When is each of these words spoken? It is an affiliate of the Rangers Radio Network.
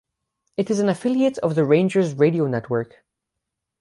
It 0.57 0.71
is 0.71 0.79
an 0.79 0.89
affiliate 0.89 1.37
of 1.37 1.53
the 1.53 1.63
Rangers 1.63 2.15
Radio 2.15 2.47
Network. 2.47 3.05